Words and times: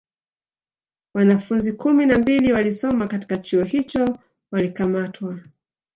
Wanafunzi 1.13 1.73
kumi 1.73 2.05
na 2.05 2.19
mbili 2.19 2.53
walisoma 2.53 3.07
katika 3.07 3.37
Chuo 3.37 3.63
hicho 3.63 4.17
walikamatwa 4.51 5.39